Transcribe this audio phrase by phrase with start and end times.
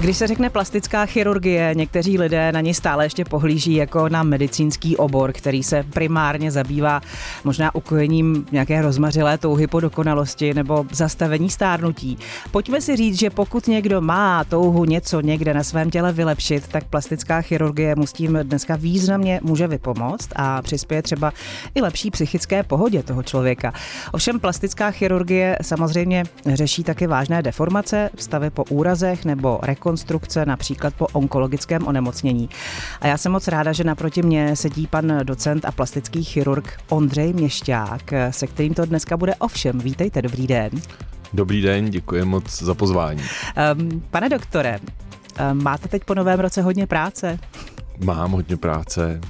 [0.00, 4.96] Když se řekne plastická chirurgie, někteří lidé na ní stále ještě pohlíží jako na medicínský
[4.96, 7.00] obor, který se primárně zabývá
[7.44, 12.18] možná ukojením nějaké rozmařilé touhy po dokonalosti nebo zastavení stárnutí.
[12.50, 16.84] Pojďme si říct, že pokud někdo má touhu něco někde na svém těle vylepšit, tak
[16.84, 21.32] plastická chirurgie mu s tím dneska významně může vypomoct a přispěje třeba
[21.74, 23.72] i lepší psychické pohodě toho člověka.
[24.12, 30.94] Ovšem plastická chirurgie samozřejmě řeší taky vážné deformace, stavy po úrazech nebo rekonstrukce rekonstrukce, například
[30.94, 32.48] po onkologickém onemocnění.
[33.00, 37.32] A já jsem moc ráda, že naproti mě sedí pan docent a plastický chirurg Ondřej
[37.32, 39.78] Měšťák, se kterým to dneska bude ovšem.
[39.78, 40.70] Vítejte, dobrý den.
[41.32, 43.22] Dobrý den, děkuji moc za pozvání.
[43.80, 47.38] Um, pane doktore, um, máte teď po novém roce hodně práce?
[48.04, 49.20] Mám hodně práce,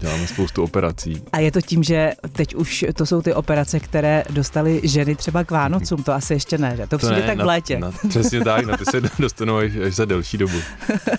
[0.00, 1.22] Děláme spoustu operací.
[1.32, 5.44] A je to tím, že teď už to jsou ty operace, které dostaly ženy třeba
[5.44, 6.82] k Vánocům, to asi ještě ne, že?
[6.82, 7.78] To, to přijde ne, tak na, v létě.
[7.78, 10.58] Na, přesně tak, na ty se dostanou až, až za delší dobu.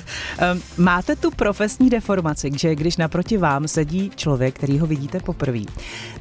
[0.77, 5.59] Máte tu profesní deformaci, že když naproti vám sedí člověk, který ho vidíte poprvé,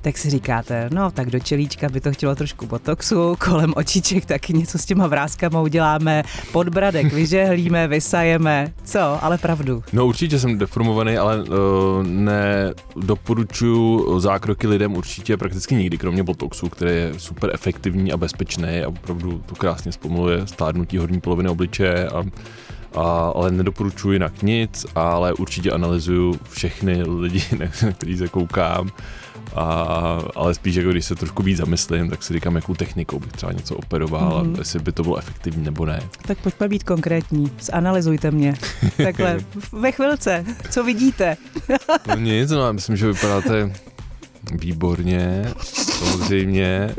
[0.01, 4.53] tak si říkáte, no tak do čelíčka by to chtělo trošku botoxu, kolem očiček taky
[4.53, 6.23] něco s těma vrázkama uděláme,
[6.53, 9.83] podbradek vyžehlíme, vysajeme, co, ale pravdu.
[9.93, 11.47] No určitě jsem deformovaný, ale uh,
[12.03, 12.42] ne
[12.97, 18.89] doporučuji zákroky lidem určitě prakticky nikdy, kromě botoxu, který je super efektivní a bezpečný a
[18.89, 22.25] opravdu to krásně zpomaluje stárnutí horní poloviny obličeje a
[22.95, 28.91] a, ale nedoporučuji jinak nic, ale určitě analyzuju všechny lidi, na který se koukám
[29.55, 33.33] a, ale spíš jako když se trošku víc zamyslím, tak si říkám, jakou technikou bych
[33.33, 34.55] třeba něco operoval mm-hmm.
[34.55, 36.01] a jestli by to bylo efektivní nebo ne.
[36.27, 38.55] Tak pojďme být konkrétní, zanalizujte mě.
[38.97, 39.39] Takhle,
[39.73, 41.37] ve chvilce, co vidíte?
[42.09, 43.73] no nic, no já myslím, že vypadáte
[44.53, 46.95] výborně, samozřejmě.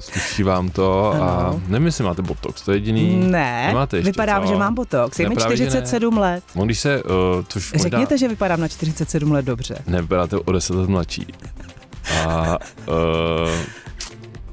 [0.00, 3.30] Sluší vám to a nevím, jestli máte botox, to je jediný.
[3.30, 4.48] Ne, Nemáte ještě, vypadám, co?
[4.48, 5.18] že mám botox.
[5.18, 6.44] Je mi 47 let.
[6.54, 7.10] No, když se, uh,
[7.48, 8.16] což Řekněte, možná...
[8.16, 9.78] že vypadám na 47 let dobře.
[9.86, 11.26] Ne, vypadáte o 10 let mladší.
[12.06, 13.64] A uh,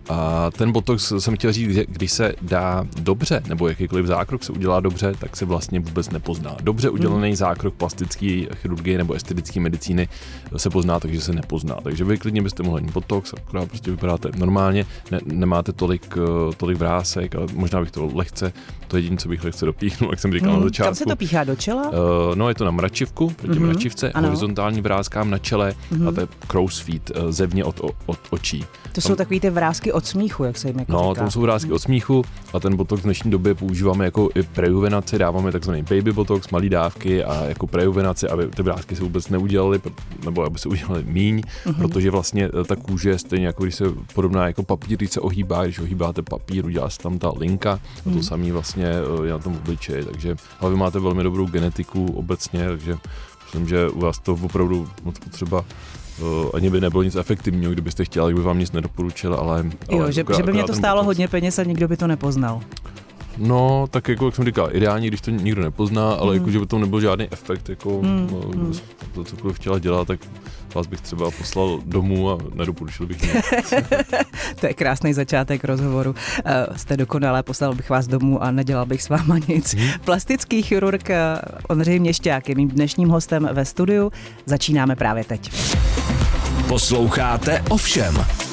[0.09, 4.51] a ten botox jsem chtěl říct, že když se dá dobře, nebo jakýkoliv zákrok se
[4.51, 6.55] udělá dobře, tak se vlastně vůbec nepozná.
[6.63, 7.35] Dobře udělaný hmm.
[7.35, 10.07] zákrok plastické chirurgie nebo estetické medicíny
[10.57, 11.75] se pozná, takže se nepozná.
[11.83, 16.53] Takže vy klidně byste mohli mít botox, akorát prostě vypadáte normálně, ne, nemáte tolik, uh,
[16.53, 18.53] tolik vrásek, ale možná bych to lehce,
[18.87, 20.59] to jediné, co bych lehce dopíchnul, jak jsem říkal hmm.
[20.59, 20.87] na začátku.
[20.87, 21.89] Kam se to píchá do čela?
[21.89, 23.67] Uh, no, je to na mračivku, proti hmm.
[23.67, 24.27] mračivce, ano.
[24.27, 26.07] horizontální vrázkám na čele hmm.
[26.07, 28.59] a to je crow's feet, uh, zevně od, od, od očí.
[28.59, 31.25] To Tam, jsou takový ty vrázky od smíchu, jak se jim jako No, říká.
[31.25, 32.23] to jsou vrázky od smíchu
[32.53, 36.69] a ten botox v dnešní době používáme jako i prejuvenaci, dáváme takzvaný baby botox, malý
[36.69, 39.79] dávky a jako prejuvenaci, aby ty vrázky se vůbec neudělaly,
[40.25, 41.77] nebo aby se udělaly míň, mm-hmm.
[41.77, 45.19] protože vlastně eh, ta kůže je stejně jako když se podobná jako papír, když se
[45.19, 48.19] ohýbá, když ohýbáte papír, udělá se tam ta linka a to mm-hmm.
[48.21, 52.67] samý vlastně eh, je na tom obličeji, takže ale vy máte velmi dobrou genetiku obecně,
[52.67, 52.97] takže
[53.43, 55.65] myslím, že u vás to opravdu moc potřeba
[56.21, 59.65] Uh, ani by nebylo nic efektivního, kdybyste chtěli, by vám nic nedoporučil, ale...
[59.91, 62.61] Jo, ale že, že by mě to stálo hodně peněz a nikdo by to nepoznal.
[63.37, 66.39] No, tak jako jak jsem říkal, ideální, když to nikdo nepozná, ale mm.
[66.39, 68.27] jako, že by to nebyl žádný efekt, jako mm.
[68.31, 68.73] no, mm.
[69.13, 70.19] to cokoliv chtěla dělat, tak
[70.75, 73.45] vás bych třeba poslal domů a nedoporučil bych nic.
[74.59, 76.09] to je krásný začátek rozhovoru.
[76.09, 79.73] Uh, jste dokonalé, poslal bych vás domů a nedělal bych s váma nic.
[79.73, 79.89] Hmm.
[80.05, 84.11] Plastický chirurg eh, Ondřej Měšťák je mým dnešním hostem ve studiu.
[84.45, 85.51] Začínáme právě teď.
[86.67, 88.44] Posloucháte ovšem.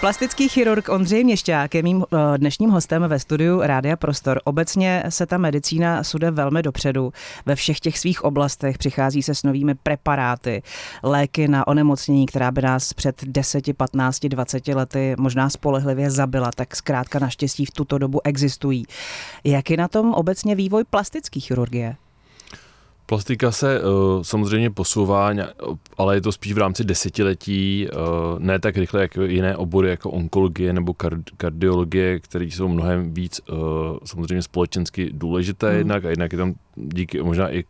[0.00, 4.40] Plastický chirurg Ondřej Měšťák je mým eh, dnešním hostem ve studiu Rádia Prostor.
[4.44, 7.12] Obecně se ta medicína sude velmi dopředu.
[7.46, 10.62] Ve všech těch svých oblastech přichází se s novými preparáty,
[11.02, 16.76] léky na onemocnění, která by nás před 10, 15, 20 lety možná spolehlivě zabila, tak
[16.76, 18.84] zkrátka naštěstí v tuto dobu existují.
[19.44, 21.96] Jak je na tom obecně vývoj plastické chirurgie?
[23.08, 25.30] Plastika se uh, samozřejmě posouvá,
[25.98, 30.10] ale je to spíš v rámci desetiletí, uh, ne tak rychle jako jiné obory jako
[30.10, 33.58] onkologie nebo kard- kardiologie, které jsou mnohem víc uh,
[34.04, 35.78] samozřejmě společensky důležité mm.
[35.78, 37.64] jednak a jednak je tam díky možná i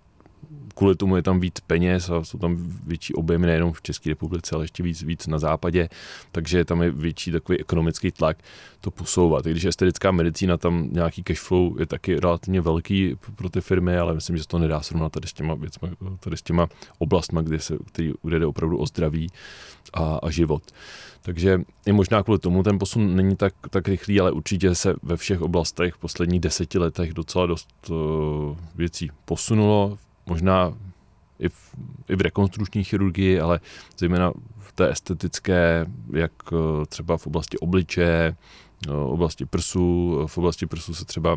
[0.79, 4.55] kvůli tomu je tam víc peněz a jsou tam větší objemy nejenom v České republice,
[4.55, 5.89] ale ještě víc, víc na západě,
[6.33, 8.39] takže tam je větší takový ekonomický tlak
[8.81, 9.47] to posouvat.
[9.47, 13.99] I když estetická medicína, tam nějaký cash flow je taky relativně velký pro ty firmy,
[13.99, 15.89] ale myslím, že se to nedá srovnat tady s těma věcmi,
[16.21, 19.27] tady s těma oblastmi, kde, se, který, jde opravdu o zdraví
[19.93, 20.63] a, a život.
[21.23, 25.17] Takže i možná kvůli tomu ten posun není tak, tak rychlý, ale určitě se ve
[25.17, 29.99] všech oblastech v posledních deseti letech docela dost uh, věcí posunulo
[30.29, 30.75] možná
[31.39, 31.75] i v,
[32.09, 33.61] i v rekonstrukční chirurgii, ale
[33.99, 38.37] zejména v té estetické, jak eh, třeba v oblasti obličeje,
[38.87, 41.37] v oblasti prsů, v oblasti prsů se třeba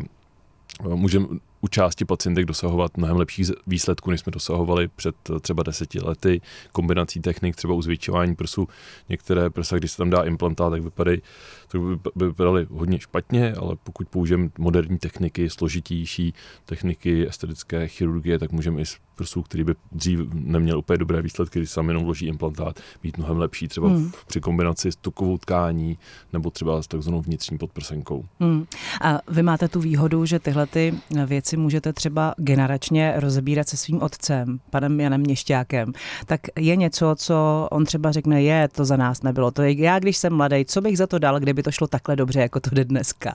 [0.88, 1.26] můžeme
[1.64, 6.40] u části pacientek dosahovat mnohem lepších výsledků, než jsme dosahovali před eh, třeba deseti lety.
[6.72, 8.68] Kombinací technik, třeba u zvětšování prsů,
[9.08, 11.22] některé prsa, když se tam dá implantát, tak vypadají,
[11.68, 11.80] tak
[12.14, 18.80] by vypadaly hodně špatně, ale pokud použijeme moderní techniky, složitější techniky estetické chirurgie, tak můžeme
[18.80, 22.80] i z prsů, který by dřív neměl úplně dobré výsledky, když sám jenom vloží implantát,
[23.02, 24.12] být mnohem lepší třeba hmm.
[24.26, 25.98] při kombinaci s tukovou tkání
[26.32, 28.24] nebo třeba s takzvanou vnitřní podprsenkou.
[28.40, 28.66] Hmm.
[29.00, 30.94] A vy máte tu výhodu, že tyhle ty
[31.26, 35.92] věci si můžete třeba generačně rozebírat se svým otcem, panem Janem Měšťákem,
[36.26, 39.50] tak je něco, co on třeba řekne, je, to za nás nebylo.
[39.50, 42.16] To je já, když jsem mladý, co bych za to dal, kdyby to šlo takhle
[42.16, 43.34] dobře, jako to jde dneska?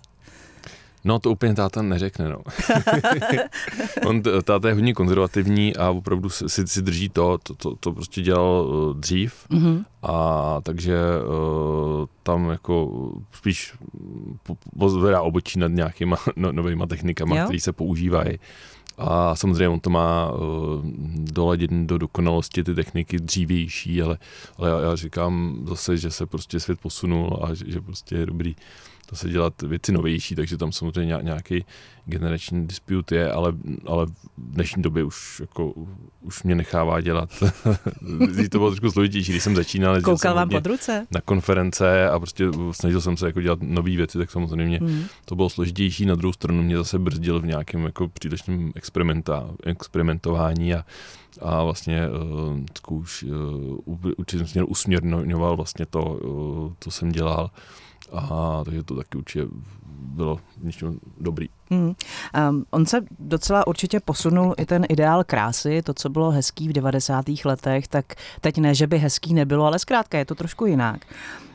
[1.03, 2.39] No to úplně táta neřekne, no.
[4.07, 8.21] On, táta je hodně konzervativní a opravdu si, si drží to, to, to, to prostě
[8.21, 9.85] dělal uh, dřív mm-hmm.
[10.03, 10.97] a takže
[11.27, 12.91] uh, tam jako
[13.31, 13.73] spíš
[14.79, 18.39] pozvedá obočí nad nějakýma no, novýma technikama, které se používají.
[18.97, 20.39] A samozřejmě on to má uh,
[21.15, 24.17] doladit do dokonalosti ty techniky dřívější, ale,
[24.57, 28.25] ale já, já říkám zase, že se prostě svět posunul a že, že prostě je
[28.25, 28.55] dobrý
[29.15, 31.65] se dělat věci novější, takže tam samozřejmě nějaký
[32.05, 33.53] generační disput je, ale,
[33.85, 35.73] ale v dnešní době už, jako,
[36.21, 37.29] už mě nechává dělat.
[38.51, 40.01] to bylo trošku složitější, když jsem začínal.
[40.01, 41.07] Koukal vám pod ruce?
[41.11, 45.05] Na konference a prostě snažil jsem se jako dělat nové věci, tak samozřejmě hmm.
[45.25, 46.05] to bylo složitější.
[46.05, 48.71] Na druhou stranu mě zase brzdil v nějakém jako přílišném
[49.65, 50.85] experimentování a
[51.41, 57.51] a vlastně uh, zkouš, uh, určitým směrem usměrňoval vlastně to, uh, co jsem dělal.
[58.11, 59.47] Aha, takže to taky určitě
[59.99, 61.47] bylo něčím dobrý.
[61.69, 61.93] Hmm.
[62.49, 66.73] Um, on se docela určitě posunul i ten ideál krásy, to, co bylo hezký v
[66.73, 67.25] 90.
[67.45, 68.05] letech, tak
[68.41, 71.05] teď ne, že by hezký nebylo, ale zkrátka je to trošku jinak.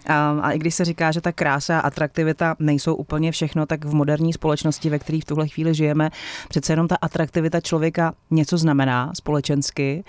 [0.09, 3.85] Um, a i když se říká, že ta krása a atraktivita nejsou úplně všechno, tak
[3.85, 6.11] v moderní společnosti, ve které v tuhle chvíli žijeme,
[6.49, 10.05] přece jenom ta atraktivita člověka něco znamená společensky.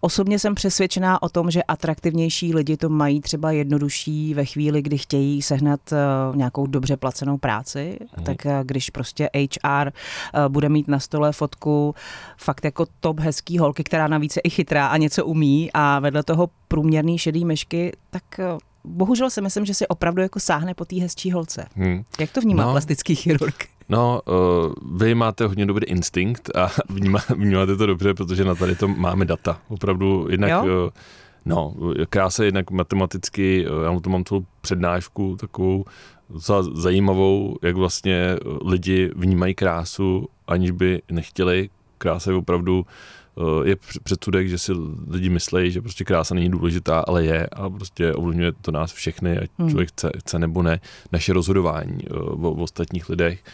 [0.00, 4.98] Osobně jsem přesvědčená o tom, že atraktivnější lidi to mají třeba jednodušší ve chvíli, kdy
[4.98, 8.24] chtějí sehnat uh, nějakou dobře placenou práci, hmm.
[8.24, 11.94] tak uh, když prostě HR eh, bude mít na stole fotku
[12.36, 16.22] fakt jako top hezký holky, která navíc je i chytrá a něco umí a vedle
[16.22, 18.22] toho průměrný šedý myšky, tak
[18.84, 21.66] bohužel si myslím, že si opravdu jako sáhne po té hezčí holce.
[21.74, 22.04] Hmm.
[22.20, 23.68] Jak to vnímá no, plastický chirurg?
[23.88, 28.76] No, uh, vy máte hodně dobrý instinkt a vnímá, vnímáte to dobře, protože na tady
[28.76, 29.60] to máme data.
[29.68, 30.50] Opravdu jednak...
[30.50, 30.84] Jo?
[30.84, 30.90] Uh,
[31.48, 31.74] No,
[32.10, 35.84] krása jednak matematicky, já to mám celou přednášku takovou
[36.30, 41.70] docela zajímavou, jak vlastně lidi vnímají krásu, aniž by nechtěli.
[41.98, 42.86] Krása je opravdu
[43.64, 44.72] je předsudek, že si
[45.10, 49.38] lidi myslí, že prostě krása není důležitá, ale je a prostě ovlivňuje to nás všechny,
[49.38, 49.68] ať hmm.
[49.68, 50.80] člověk chce, chce nebo ne,
[51.12, 53.44] naše rozhodování o, o ostatních lidech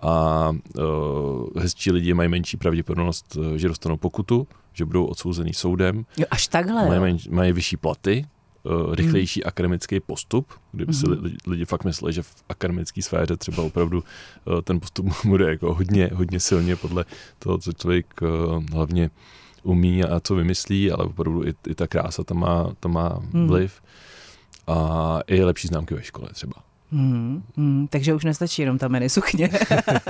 [0.00, 6.06] a uh, hezčí lidi mají menší pravděpodobnost, že dostanou pokutu, že budou odsouzený soudem.
[6.16, 6.88] Jo, až takhle.
[6.88, 8.26] Mají, menš, mají vyšší platy,
[8.62, 9.48] uh, rychlejší hmm.
[9.48, 11.00] akademický postup, kdyby hmm.
[11.00, 14.04] si lidi, lidi fakt mysleli, že v akademické sféře třeba opravdu
[14.44, 17.04] uh, ten postup bude jako hodně, hodně silně podle
[17.38, 19.10] toho, co člověk uh, hlavně
[19.62, 23.48] umí a co vymyslí, ale opravdu i, i ta krása tam má, tam má hmm.
[23.48, 23.82] vliv.
[24.66, 26.52] A i lepší známky ve škole třeba.
[26.94, 29.50] Hmm, hmm, takže už nestačí jenom ta mini sukně.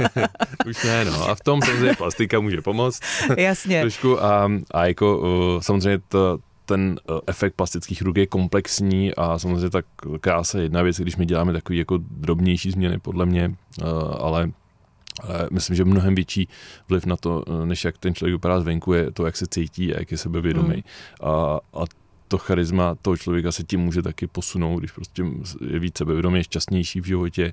[0.68, 1.28] už ne, no.
[1.28, 3.00] A v tom samozřejmě plastika může pomoct.
[3.36, 3.80] Jasně.
[3.80, 9.38] Trošku a, a jako uh, samozřejmě to, ten uh, efekt plastických ruk je komplexní a
[9.38, 9.84] samozřejmě tak
[10.20, 13.88] krása je jedna věc, když my děláme takový jako drobnější změny podle mě, uh,
[14.18, 14.50] ale
[15.22, 16.48] ale myslím, že mnohem větší
[16.88, 19.98] vliv na to, než jak ten člověk vypadá zvenku, je to, jak se cítí a
[19.98, 20.74] jak je sebevědomý.
[20.74, 21.30] Hmm.
[21.30, 21.84] A, a
[22.34, 25.24] to charisma toho člověka se tím může taky posunout, když prostě
[25.70, 27.52] je více sebevědomý, šťastnější v životě,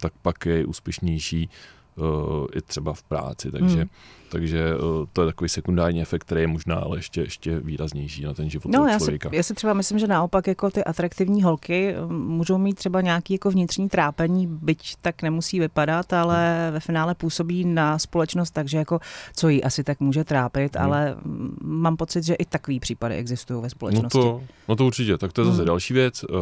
[0.00, 1.50] tak pak je úspěšnější
[1.96, 3.88] uh, i třeba v práci, takže, hmm.
[4.30, 8.34] takže uh, to je takový sekundární efekt, který je možná ale ještě, ještě výraznější na
[8.34, 9.30] ten život no, já člověka.
[9.30, 13.32] Si, já si třeba myslím, že naopak jako ty atraktivní holky můžou mít třeba nějaký
[13.32, 16.72] jako vnitřní trápení, byť tak nemusí vypadat, ale hmm.
[16.72, 19.00] ve finále působí na společnost takže jako
[19.36, 20.84] co jí asi tak může trápit, hmm.
[20.84, 21.16] ale
[21.62, 24.18] mám pocit, že i takový případy existují ve společnosti.
[24.18, 25.66] No to, no to určitě, tak to je zase hmm.
[25.66, 26.24] další věc.
[26.24, 26.38] Uh,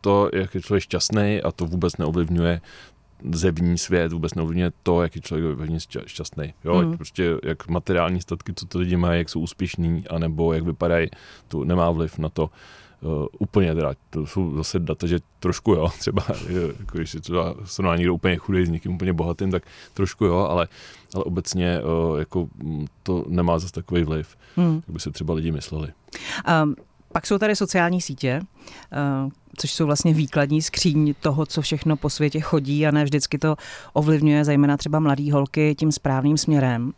[0.00, 2.60] to, jak je člověk šťastný a to vůbec neovlivňuje
[3.32, 6.54] zevní svět vůbec neovlivňuje to, jak je člověk vevnitř šťastný.
[6.64, 6.96] Jo, mm.
[6.96, 11.08] prostě jak materiální statky, co ty lidi mají, jak jsou úspěšní, anebo jak vypadají,
[11.48, 12.50] to nemá vliv na to,
[13.00, 16.24] Uh, úplně teda, to jsou zase data, že trošku jo, třeba,
[16.78, 19.62] jako když je třeba srovná někdo úplně chudý s někým úplně bohatým, tak
[19.94, 20.68] trošku jo, ale,
[21.14, 24.74] ale obecně uh, jako mm, to nemá zase takový vliv, hmm.
[24.74, 25.88] jak by se třeba lidi mysleli.
[26.62, 26.74] Um,
[27.12, 28.40] pak jsou tady sociální sítě,
[29.24, 33.38] uh, což jsou vlastně výkladní skříň toho, co všechno po světě chodí a ne vždycky
[33.38, 33.56] to
[33.92, 36.92] ovlivňuje zejména třeba mladý holky tím správným směrem.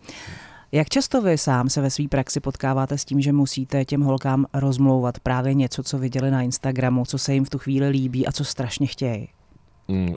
[0.72, 4.46] Jak často vy sám se ve své praxi potkáváte s tím, že musíte těm holkám
[4.54, 8.32] rozmlouvat právě něco, co viděli na Instagramu, co se jim v tu chvíli líbí a
[8.32, 9.28] co strašně chtějí?
[9.88, 10.14] Mm,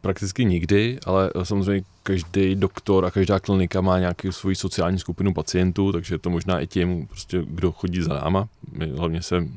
[0.00, 5.92] prakticky nikdy, ale samozřejmě každý doktor a každá klinika má nějakou svoji sociální skupinu pacientů,
[5.92, 8.48] takže to možná i tím, prostě, kdo chodí za náma.
[8.72, 9.48] My hlavně se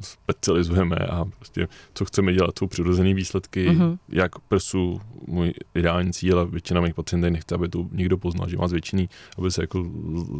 [0.00, 3.98] specializujeme a prostě, co chceme dělat, jsou přirozené výsledky, mm-hmm.
[4.08, 8.56] jak prsu, můj ideální cíl a většina mých pacientů nechce, aby to někdo poznal, že
[8.56, 9.86] má zvětšený, aby se jako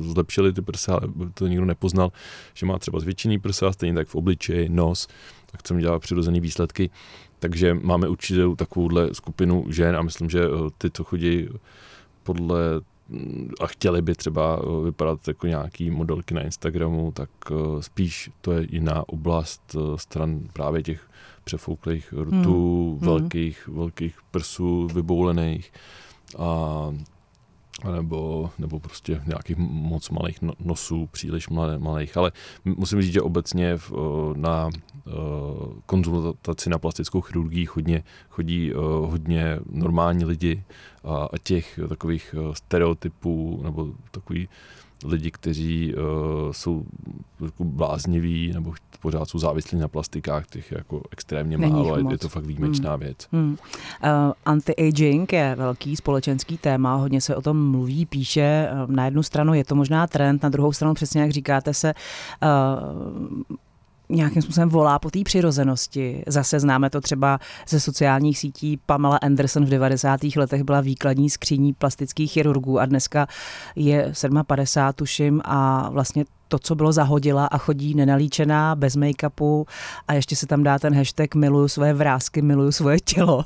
[0.01, 2.13] zlepšili ty prsa, aby to nikdo nepoznal,
[2.55, 5.09] že má třeba zvětšený prsa, stejně tak v obličeji, nos,
[5.51, 6.91] tak chceme dělat přirozené výsledky.
[7.39, 11.49] Takže máme určitě takovouhle skupinu žen a myslím, že eh, ty, co chodí
[12.23, 12.61] podle
[13.09, 18.31] mm, a chtěli by třeba eh, vypadat jako nějaký modelky na Instagramu, tak eh, spíš
[18.41, 21.09] to je jiná oblast stran právě těch
[21.45, 23.09] přefouklých rtů, hmm.
[23.09, 23.77] velkých, hmm.
[23.77, 25.73] velkých prsů, vyboulených
[26.39, 26.95] a
[27.85, 32.33] nebo, nebo prostě nějakých moc malých no, nosů, příliš malých, ale
[32.65, 33.93] musím říct, že obecně v,
[34.37, 34.71] na
[35.87, 40.63] konzultaci na plastickou chirurgii chodně, chodí hodně normální lidi.
[41.05, 44.49] A, a těch takových stereotypů nebo takový
[45.05, 46.01] lidi, kteří uh,
[46.53, 46.85] jsou
[47.45, 52.11] jako blázniví nebo pořád jsou závislí na plastikách, těch je jako extrémně Není málo a
[52.11, 53.01] je to fakt výjimečná hmm.
[53.01, 53.29] věc.
[53.33, 53.51] Hmm.
[53.53, 58.69] Uh, anti-aging je velký společenský téma, hodně se o tom mluví, píše.
[58.87, 61.95] Na jednu stranu je to možná trend, na druhou stranu přesně jak říkáte se
[62.43, 63.57] uh,
[64.11, 66.23] nějakým způsobem volá po té přirozenosti.
[66.27, 67.39] Zase známe to třeba
[67.69, 68.77] ze sociálních sítí.
[68.87, 70.21] Pamela Anderson v 90.
[70.37, 73.27] letech byla výkladní skříní plastických chirurgů a dneska
[73.77, 74.13] je
[74.47, 79.65] 57, tuším, a vlastně to, co bylo zahodila a chodí nenalíčená, bez make-upu
[80.09, 83.45] a ještě se tam dá ten hashtag miluju svoje vrázky, miluju svoje tělo.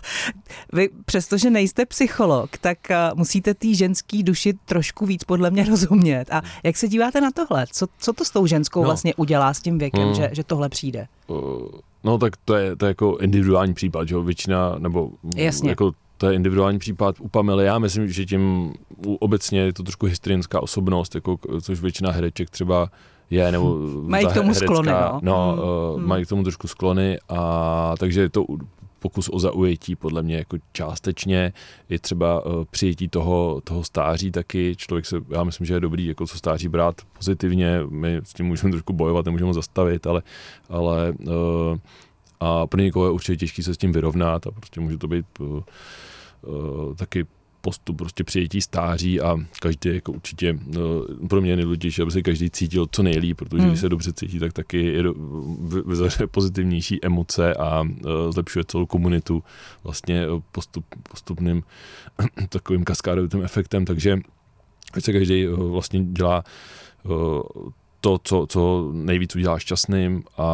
[0.72, 6.24] Vy, přestože nejste psycholog, tak eh, musíte té ženský duši trošku víc podle mě rozumět.
[6.30, 7.66] A jak se díváte na tohle?
[7.72, 8.84] Co, co to s tou ženskou no.
[8.86, 10.14] vlastně udělá s tím věkem, hmm.
[10.14, 11.06] že, že tohle přijde?
[12.04, 15.70] No tak to je, to je jako individuální případ, že většina, nebo Jasně.
[15.70, 17.64] jako to je individuální případ u Pamely.
[17.64, 18.74] Já myslím, že tím
[19.20, 22.90] obecně je to trošku historická osobnost, jako, což většina hereček třeba
[23.30, 25.20] je, nebo mají k tomu herecká, sklony, no.
[25.22, 25.56] no
[25.96, 26.06] hmm.
[26.06, 28.44] mají k tomu trošku sklony a takže je to
[28.98, 31.52] pokus o zaujetí podle mě jako částečně
[31.88, 34.76] je třeba uh, přijetí toho, toho stáří taky.
[34.76, 38.46] Člověk se, já myslím, že je dobrý jako co stáří brát pozitivně, my s tím
[38.46, 40.22] můžeme trošku bojovat, nemůžeme ho zastavit, ale,
[40.68, 41.78] ale uh,
[42.40, 45.26] a pro někoho je určitě těžký se s tím vyrovnat a prostě může to být
[45.40, 45.60] uh,
[46.42, 47.26] uh, taky
[47.60, 52.22] postup prostě přijetí stáří a každý jako určitě uh, pro mě je nejdůležitější, aby se
[52.22, 53.70] každý cítil co nejlíp, protože hmm.
[53.70, 55.14] když se dobře cítí, tak taky je do,
[55.86, 57.88] vyzaře pozitivnější emoce a uh,
[58.30, 59.42] zlepšuje celou komunitu
[59.84, 61.62] vlastně postup, postupným
[62.48, 64.18] takovým kaskádovým efektem, takže
[64.98, 66.44] se každý uh, vlastně dělá
[67.04, 67.42] uh,
[68.04, 70.44] to, co, co nejvíc udělá šťastným a,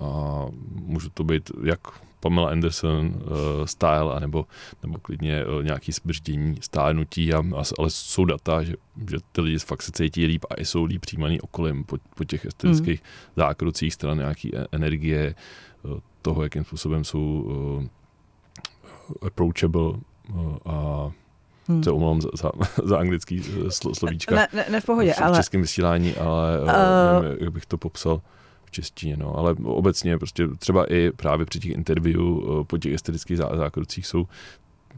[0.00, 1.80] a může to být jak
[2.20, 4.46] Pamela Anderson uh, style, anebo,
[4.82, 8.74] nebo klidně uh, nějaký zbrždění, stánutí, a, a, ale jsou data, že,
[9.10, 12.44] že ty lidi fakt se cítí líp a jsou líp přijímaný okolím po, po těch
[12.44, 13.06] estetických mm.
[13.36, 15.34] zákrocích stran nějaký e, energie,
[15.82, 17.84] uh, toho, jakým způsobem jsou uh,
[19.26, 21.10] approachable uh, a
[21.68, 21.82] Hmm.
[21.82, 22.50] Se omlouvám za, za,
[22.84, 24.34] za anglický eh, slo, slovíčka.
[24.34, 25.32] Ne, ne, ne v pohodě, v, ale...
[25.32, 27.22] V českém vysílání, ale uh...
[27.22, 28.20] nevím, jak bych to popsal
[28.64, 29.38] v češtině, no.
[29.38, 32.20] Ale obecně prostě třeba i právě při těch interview
[32.66, 34.26] po těch estetických zákrocích jsou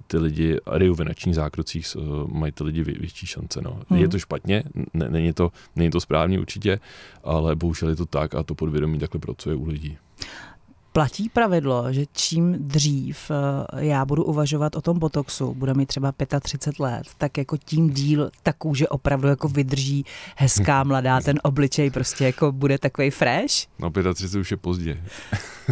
[0.07, 1.97] ty lidi, rejuvenačních zákrocích
[2.27, 3.63] mají ty lidi větší šance.
[3.63, 3.81] No.
[3.89, 4.01] Hmm.
[4.01, 4.63] Je to špatně,
[4.95, 6.81] ne, není, to, není to správně určitě,
[7.25, 9.99] ale bohužel je to tak a to podvědomí takhle pracuje u lidí
[10.99, 16.13] platí pravidlo, že čím dřív eh, já budu uvažovat o tom botoxu, bude mi třeba
[16.41, 20.05] 35 let, tak jako tím díl ta kůže opravdu jako vydrží
[20.37, 23.55] hezká, mladá, ten obličej prostě jako bude takový fresh?
[23.79, 25.03] No 35 už je pozdě.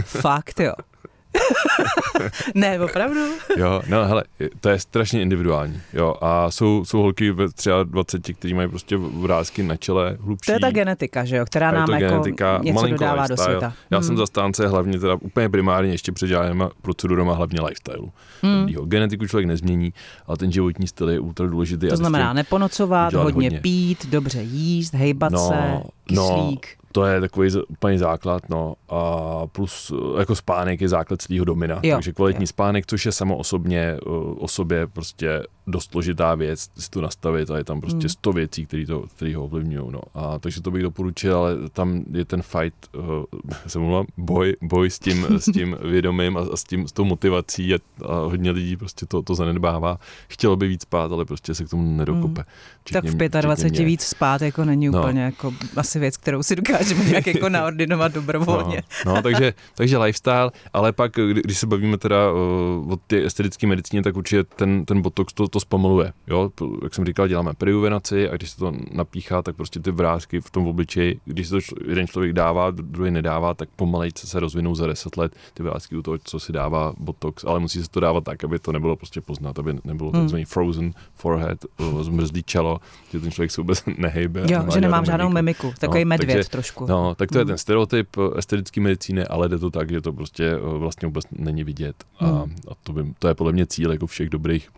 [0.04, 0.72] Fakt jo.
[2.54, 3.20] ne, opravdu?
[3.56, 4.24] jo, no hele,
[4.60, 5.80] to je strašně individuální.
[5.92, 7.46] Jo, a jsou, jsou holky ve
[7.84, 10.46] 23, kteří mají prostě vrázky na čele hlubší.
[10.46, 13.36] To je ta genetika, že jo, která nám jako genetika, něco dodává lifestyle.
[13.36, 13.72] do světa.
[13.90, 14.06] Já hmm.
[14.06, 18.10] jsem zastánce hlavně teda úplně primárně ještě před žádnýma procedurama hlavně lifestyle.
[18.42, 18.66] Hmm.
[18.66, 19.92] Genetiku člověk nezmění,
[20.26, 21.88] ale ten životní styl je ultra důležitý.
[21.88, 26.66] To znamená neponocovat, hodně, hodně pít, dobře jíst, hejbat no, se, kyslík.
[26.78, 28.74] No, to je takový úplně základ, no.
[28.88, 31.80] A plus jako spánek je základ svého domina.
[31.82, 32.46] Jo, takže kvalitní jo.
[32.46, 33.96] spánek, což je samo osobně
[34.38, 38.08] o sobě prostě dost složitá věc si to nastavit a je tam prostě hmm.
[38.08, 39.92] sto věcí, které to, který ho ovlivňují.
[39.92, 40.00] No.
[40.14, 43.02] A, takže to bych doporučil, ale tam je ten fight, uh,
[43.66, 47.04] se mluvám, boj, boj s tím, s tím vědomím a, a s, tím, s tou
[47.04, 49.98] motivací a, a hodně lidí prostě to, to zanedbává.
[50.28, 52.40] Chtělo by víc spát, ale prostě se k tomu nedokope.
[52.40, 52.50] Hmm.
[52.84, 55.00] Včetně, tak v 25 víc spát jako není no.
[55.00, 58.82] úplně jako asi věc, kterou si dokážeme nějak jako naordinovat dobrovolně.
[59.06, 63.66] No, no takže, takže lifestyle, ale pak, když se bavíme teda uh, o té estetické
[63.66, 66.12] medicíně, tak určitě ten, ten botox to, to zpomaluje.
[66.26, 66.50] Jo?
[66.82, 70.50] Jak jsem říkal, děláme periuvenaci a když se to napíchá, tak prostě ty vrázky v
[70.50, 74.86] tom obličeji, když se to jeden člověk dává, druhý nedává, tak pomalejce se rozvinou za
[74.86, 78.24] 10 let ty vrázky u toho, co si dává botox, ale musí se to dávat
[78.24, 80.20] tak, aby to nebylo prostě poznat, aby nebylo hmm.
[80.20, 81.58] takzvaný frozen forehead,
[82.00, 82.80] zmrzlý čelo,
[83.12, 84.44] že ten člověk se vůbec nehejbe.
[84.50, 86.86] Jo, že nemám žádnou mimiku, takový no, medvěd takže, trošku.
[86.86, 87.48] No, tak to je hmm.
[87.48, 91.64] ten stereotyp estetické medicíny, ale jde to tak, že to prostě eh, vlastně vůbec není
[91.64, 92.04] vidět.
[92.18, 92.56] A, hmm.
[92.70, 94.68] a to, by, to je podle mě cíl jako všech dobrých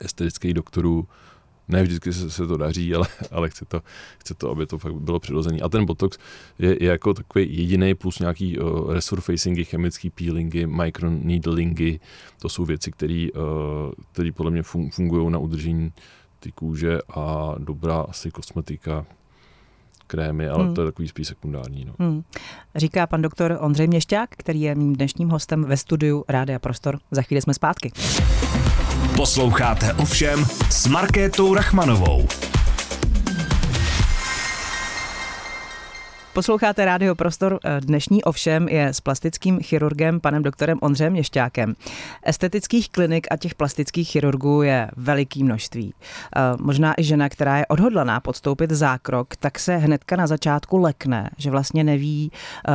[0.00, 1.08] estetických doktorů,
[1.68, 3.82] ne vždycky se, se to daří, ale, ale chce, to,
[4.18, 5.58] chce to, aby to fakt bylo přirozené.
[5.58, 6.18] A ten botox
[6.58, 12.00] je, je jako takový jediný plus nějaký uh, resurfacingy, chemický peelingy, microneedlingy,
[12.40, 13.28] to jsou věci, které
[14.16, 15.92] uh, podle mě fun, fungují na udržení
[16.40, 19.06] ty kůže a dobrá asi kosmetika,
[20.08, 20.74] krémy, ale hmm.
[20.74, 21.84] to je takový spíš sekundární.
[21.84, 21.94] No.
[21.98, 22.22] Hmm.
[22.76, 26.98] Říká pan doktor Ondřej Měšťák, který je mým dnešním hostem ve studiu Rádia Prostor.
[27.10, 27.92] Za chvíli jsme zpátky.
[29.16, 32.26] Posloucháte ovšem s Markétou Rachmanovou.
[36.32, 37.58] Posloucháte Rádio Prostor.
[37.80, 41.74] Dnešní ovšem je s plastickým chirurgem panem doktorem Ondřejem Měšťákem.
[42.22, 45.94] Estetických klinik a těch plastických chirurgů je veliký množství.
[46.36, 51.30] Eh, možná i žena, která je odhodlaná podstoupit zákrok, tak se hnedka na začátku lekne,
[51.38, 52.32] že vlastně neví,
[52.68, 52.72] eh,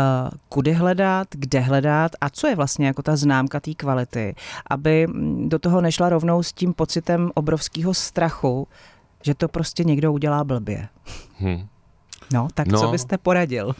[0.50, 4.36] kudy hledat, kde hledat a co je vlastně jako ta známka té kvality,
[4.70, 5.08] aby
[5.48, 8.68] do toho nešla rovnou s tím pocitem obrovského strachu,
[9.22, 10.88] že to prostě někdo udělá blbě.
[11.38, 11.68] Hmm.
[12.34, 13.75] No, tak no, co byste poradil?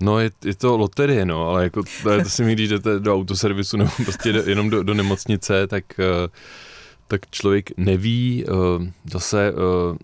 [0.00, 3.14] No, je, je to loterie, no, ale jako to, to si mi, když jdete do
[3.14, 6.30] autoservisu nebo prostě jenom do, do nemocnice, tak, uh,
[7.08, 9.96] tak člověk neví, uh, zase uh,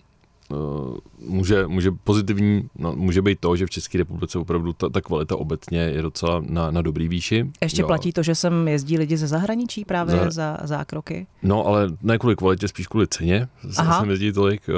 [1.27, 5.35] může, může pozitivní, no, může být to, že v České republice opravdu ta, ta kvalita
[5.35, 7.51] obecně je docela na, na dobrý výši.
[7.61, 7.87] Ještě jo.
[7.87, 11.27] platí to, že sem jezdí lidi ze zahraničí právě za, za zákroky?
[11.43, 13.47] No, ale ne kvůli kvalitě, spíš kvůli ceně.
[13.77, 13.99] Aha.
[13.99, 14.75] Sem jezdí tolik, uh,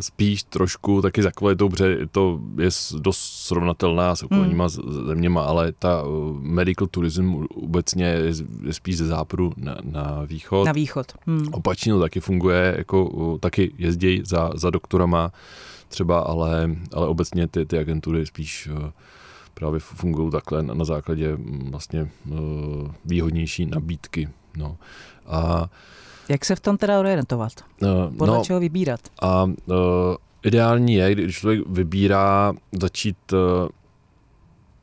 [0.00, 5.06] spíš trošku taky za kvalitou, protože to je dost srovnatelná s okolníma hmm.
[5.06, 8.32] zeměma, ale ta uh, medical tourism obecně je,
[8.64, 10.66] je spíš ze západu na, na východ.
[10.66, 11.06] Na východ.
[11.26, 11.48] Hmm.
[11.52, 15.32] Opačně to taky funguje, jako taky jezdí za, za doktorama
[15.92, 18.92] třeba, ale, ale obecně ty, ty agentury spíš eh,
[19.54, 22.38] právě fungují takhle na, na základě mm, vlastně uh,
[23.04, 24.28] výhodnější nabídky.
[24.56, 24.76] No.
[25.26, 25.68] A,
[26.28, 27.52] Jak se v tom teda orientovat?
[27.82, 29.00] Uh, Podle no, čeho vybírat?
[29.22, 29.50] A
[30.42, 33.16] ideální je, když člověk vybírá, začít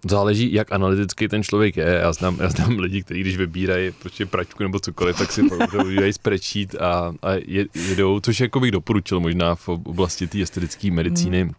[0.10, 2.00] Záleží, jak analytický ten člověk je.
[2.02, 5.42] Já znám, já znám lidi, kteří když vybírají prostě pračku nebo cokoliv, tak si
[5.86, 7.32] vydají spreadsheet a, a
[7.74, 11.42] jedou, což jako bych doporučil možná v oblasti té estetické medicíny.
[11.42, 11.54] Hmm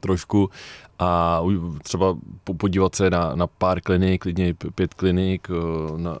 [0.00, 0.50] trošku
[0.98, 1.40] a
[1.82, 2.16] třeba
[2.56, 6.18] podívat se na, na pár klinik, klidně pět klinik, eh, na,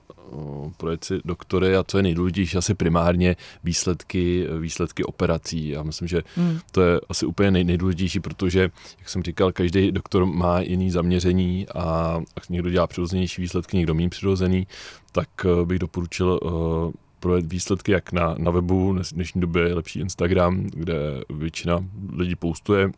[0.76, 5.68] projet si doktory a co je nejdůležitější, asi primárně výsledky, výsledky operací.
[5.68, 6.58] Já myslím, že hmm.
[6.72, 8.60] to je asi úplně nej, nejdůležitější, protože,
[8.98, 14.08] jak jsem říkal, každý doktor má jiný zaměření a někdo dělá přirozenější výsledky, někdo méně
[14.08, 14.66] přirozený,
[15.12, 19.74] tak eh, bych doporučil uh, projet výsledky jak na, na webu, v dnešní době je
[19.74, 20.96] lepší Instagram, kde
[21.30, 21.84] většina
[22.16, 22.90] lidí postuje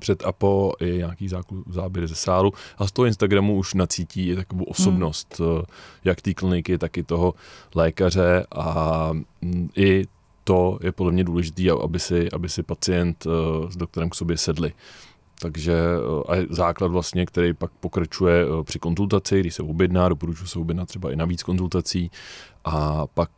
[0.00, 1.28] před a po i nějaký
[1.68, 5.62] záběry ze sálu a z toho Instagramu už nacítí i takovou osobnost hmm.
[6.04, 7.34] jak té kliniky, tak i toho
[7.74, 9.10] lékaře a
[9.42, 10.04] mm, i
[10.44, 13.30] to je podle mě důležité, aby si, aby si pacient eh,
[13.72, 14.72] s doktorem k sobě sedli.
[15.40, 15.74] Takže
[16.28, 20.88] eh, a základ vlastně, který pak pokračuje při konzultaci, když se objedná, doporučuji se objednat
[20.88, 22.10] třeba i na víc konzultací
[22.64, 23.30] a pak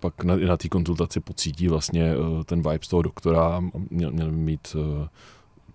[0.00, 4.76] pak na, na té konzultaci pocítí vlastně ten vibe z toho doktora, měl, měl mít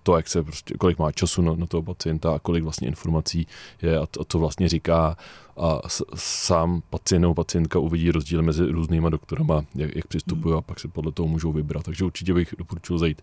[0.06, 3.48] to, jak se prostě, kolik má času na, na toho pacienta a kolik vlastně informací
[3.82, 5.18] je a, to, a co vlastně říká
[5.58, 10.58] a s, sám pacient nebo pacientka uvidí rozdíl mezi různýma doktorama, jak, jak přistupují hmm.
[10.58, 11.84] a pak se podle toho můžou vybrat.
[11.84, 13.22] Takže určitě bych doporučil zajít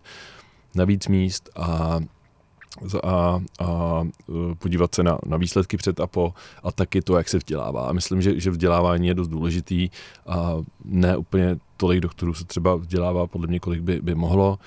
[0.75, 1.99] na víc míst a
[3.03, 4.01] a, a
[4.51, 7.87] e, podívat se na, na výsledky před a po a taky to, jak se vzdělává.
[7.87, 9.89] A myslím, že, že vzdělávání je dost důležitý
[10.27, 10.53] a
[10.85, 14.59] ne úplně tolik doktorů se třeba vzdělává, podle mě kolik by, by mohlo.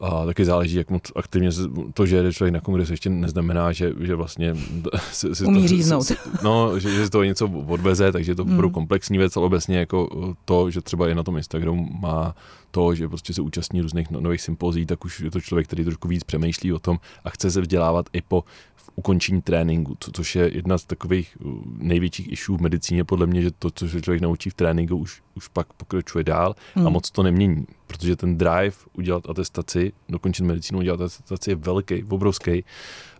[0.00, 1.50] A taky záleží, jak moc aktivně
[1.94, 4.54] to, že jede člověk na kongresu, ještě neznamená, že, že vlastně
[5.12, 6.02] si, si Umí to, říznout.
[6.02, 8.70] Si, no, že, že si to něco odveze, takže to hmm.
[8.70, 10.08] komplexní věc, ale obecně jako
[10.44, 12.34] to, že třeba i na tom Instagramu má
[12.70, 15.84] to, že prostě se účastní různých no, nových sympozí, tak už je to člověk, který
[15.84, 18.44] trošku víc přemýšlí o tom a chce se vzdělávat i po
[18.94, 23.42] ukončení tréninku, co, což je jedna z takových uh, největších issue v medicíně, podle mě,
[23.42, 26.86] že to, co se člověk naučí v tréninku, už, už pak pokračuje dál hmm.
[26.86, 32.04] a moc to nemění, protože ten drive udělat atestaci, dokončit medicínu, udělat atestaci je velký,
[32.04, 32.64] obrovský,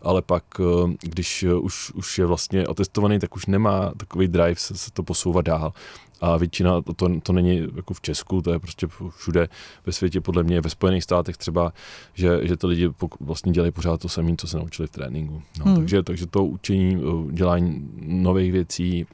[0.03, 4.57] ale pak, uh, když uh, už, už je vlastně atestovaný, tak už nemá takový drive
[4.57, 5.73] se, se to posouvat dál
[6.21, 9.49] a většina, to, to, to není jako v Česku, to je prostě všude
[9.87, 11.73] ve světě, podle mě ve Spojených státech třeba,
[12.15, 15.43] že, že ty lidi vlastně dělají pořád to samé, co se naučili v tréninku.
[15.59, 15.77] No, hmm.
[15.77, 19.07] takže, takže to učení, eh, dělání nových věcí,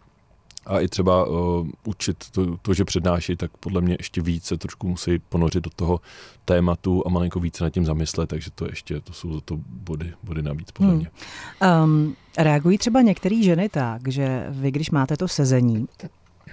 [0.67, 4.89] a i třeba uh, učit to, to, že přednáší, tak podle mě ještě více trošku
[4.89, 6.01] musí ponořit do toho
[6.45, 10.13] tématu a malinko více nad tím zamyslet, takže to ještě, to jsou za to body,
[10.23, 10.99] body navíc podle hmm.
[10.99, 11.11] mě.
[11.85, 15.87] Um, reagují třeba některé ženy tak, že vy, když máte to sezení,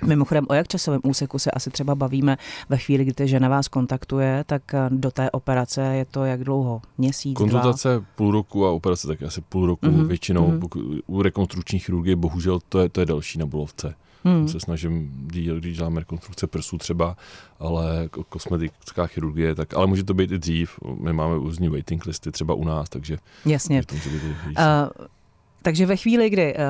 [0.08, 2.38] Mimochodem, o jak časovém úseku se asi třeba bavíme
[2.70, 6.82] ve chvíli, kdy žena vás kontaktuje, tak eh, do té operace je to jak dlouho?
[6.98, 8.06] Měsíc, Konzultace dva?
[8.16, 9.86] půl roku a operace taky asi půl roku.
[9.86, 10.08] Mm-hmm.
[10.08, 11.02] Většinou mm-hmm.
[11.08, 13.96] u rekonstrukční chirurgie bohužel to je, to je další na bulovce.
[14.24, 14.48] Hmm.
[14.48, 17.18] Se snažím, když děláme rekonstrukce prsů třeba,
[17.60, 20.80] ale kosmetická chirurgie, tak, ale může to být i dřív.
[21.00, 23.18] My máme různý waiting listy třeba u nás, takže...
[23.46, 23.86] Jasně.
[23.86, 25.06] To může být uh,
[25.64, 26.62] takže ve chvíli, kdy uh,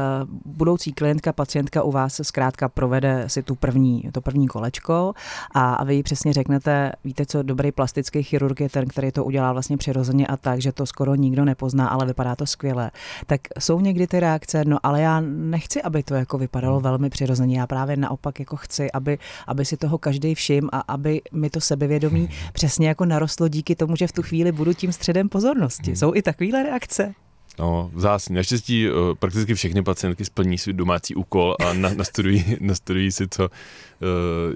[0.46, 5.14] budoucí klientka, pacientka u vás zkrátka provede si tu první, to první kolečko
[5.52, 9.26] a, a vy jí přesně řeknete, víte co, dobrý plastický chirurg je ten, který to
[9.26, 12.92] udělá vlastně přirozeně a tak, že to skoro nikdo nepozná, ale vypadá to skvěle.
[13.26, 16.84] Tak jsou někdy ty reakce, no ale já nechci, aby to jako vypadalo hmm.
[16.84, 21.22] velmi přirozeně, já právě naopak jako chci, aby, aby si toho každý všim a aby
[21.32, 22.52] mi to sebevědomí hmm.
[22.54, 25.92] přesně jako narostlo díky tomu, že v tu chvíli budu tím středem pozornosti.
[25.92, 25.96] Hmm.
[25.96, 27.14] Jsou i takovéhle reakce?
[27.60, 28.36] No, zásně.
[28.36, 33.44] Naštěstí uh, prakticky všechny pacientky splní svůj domácí úkol a na, nastudují, nastudují si, co,
[33.44, 33.50] uh,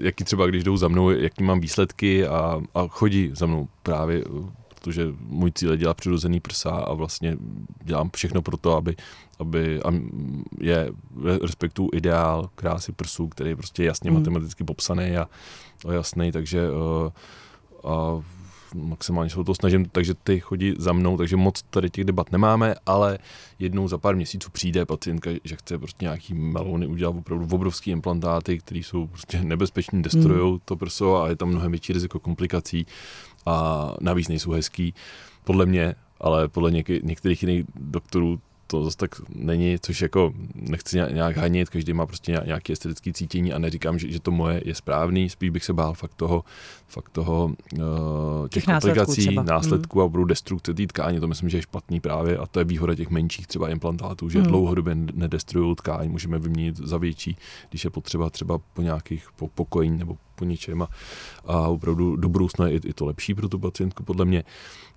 [0.04, 4.24] jaký třeba, když jdou za mnou, jaký mám výsledky a, a chodí za mnou právě,
[4.24, 7.36] uh, protože můj cíl je dělat přirozený prsa a vlastně
[7.84, 8.96] dělám všechno pro to, aby,
[9.38, 9.88] aby a
[10.60, 10.90] je
[11.42, 14.16] respektu ideál krásy prsů, který je prostě jasně mm.
[14.16, 15.28] matematicky popsaný a,
[15.88, 17.10] a jasný, takže uh,
[17.90, 18.22] a
[18.74, 22.32] maximálně se o to snažím, takže ty chodí za mnou, takže moc tady těch debat
[22.32, 23.18] nemáme, ale
[23.58, 28.58] jednou za pár měsíců přijde pacientka, že chce prostě nějaký melouny udělat opravdu obrovský implantáty,
[28.58, 30.58] které jsou prostě nebezpečný, destrují hmm.
[30.64, 32.86] to prso a je tam mnohem větší riziko komplikací
[33.46, 34.94] a navíc nejsou hezký,
[35.44, 40.96] podle mě, ale podle něk- některých jiných doktorů to zase tak není, což jako nechci
[40.96, 44.74] nějak hanit, každý má prostě nějaké estetické cítění a neříkám, že, že to moje je
[44.74, 46.44] správný, spíš bych se bál fakt toho,
[46.86, 50.04] fakt toho uh, těch, těch komplikací, následků, následků mm.
[50.04, 52.94] a budou destrukce té tkáně, to myslím, že je špatný právě a to je výhoda
[52.94, 54.44] těch menších třeba implantátů, že mm.
[54.44, 57.36] dlouhodobě nedestruují tkáň, můžeme vyměnit za větší,
[57.70, 60.88] když je potřeba třeba po nějakých po, pokojení nebo po něčem a,
[61.46, 64.44] a opravdu do budoucna je i to lepší pro tu pacientku podle mě,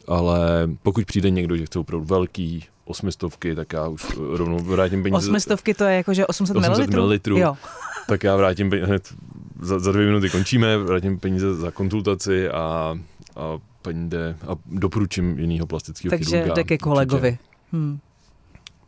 [0.07, 5.17] ale pokud přijde někdo, že chce opravdu velký osmistovky, tak já už rovnou vrátím peníze.
[5.17, 7.19] Osmistovky to je jako, že 800, 800 ml.
[7.25, 7.57] Jo.
[8.07, 9.13] Tak já vrátím peníze, hned
[9.61, 12.97] za, za dvě minuty končíme, vrátím peníze za konzultaci a,
[13.35, 16.47] a paní jde a doporučím jinýho plastického Takže chirurga.
[16.47, 17.37] Takže jde ke kolegovi.
[17.71, 17.99] Hmm.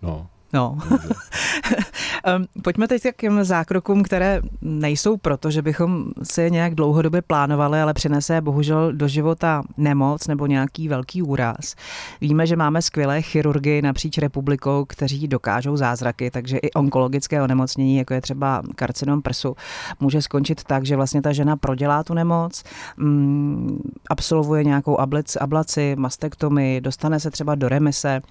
[0.01, 0.27] No.
[0.53, 0.77] No.
[2.63, 7.81] Pojďme teď k těm zákrokům, které nejsou proto, že bychom si je nějak dlouhodobě plánovali,
[7.81, 11.75] ale přinese bohužel do života nemoc nebo nějaký velký úraz.
[12.21, 18.13] Víme, že máme skvělé chirurgy napříč republikou, kteří dokážou zázraky, takže i onkologické onemocnění, jako
[18.13, 19.55] je třeba karcinom prsu,
[19.99, 22.63] může skončit tak, že vlastně ta žena prodělá tu nemoc,
[22.97, 24.97] mm, absolvuje nějakou
[25.39, 28.21] ablaci, mastektomii, dostane se třeba do remise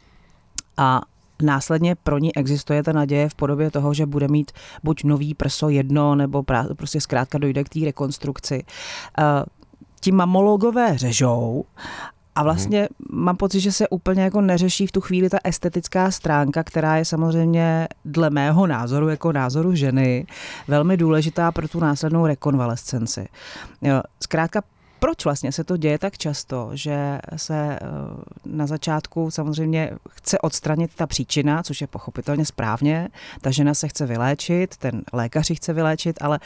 [0.76, 1.00] a
[1.42, 4.52] následně pro ní existuje ta naděje v podobě toho, že bude mít
[4.82, 6.44] buď nový prso jedno, nebo
[6.76, 8.64] prostě zkrátka dojde k té rekonstrukci.
[9.18, 9.44] Eh,
[10.00, 11.64] ti mamologové řežou
[12.34, 13.24] a vlastně hmm.
[13.24, 17.04] mám pocit, že se úplně jako neřeší v tu chvíli ta estetická stránka, která je
[17.04, 20.26] samozřejmě dle mého názoru, jako názoru ženy,
[20.68, 23.28] velmi důležitá pro tu následnou rekonvalescenci.
[24.20, 24.62] Zkrátka
[25.02, 27.78] Proč vlastně se to děje tak často, že se eh,
[28.46, 33.08] na začátku samozřejmě chce odstranit ta příčina, což je pochopitelně správně,
[33.40, 36.40] ta žena se chce vyléčit, ten lékař chce vyléčit, ale